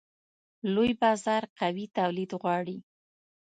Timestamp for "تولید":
1.97-2.31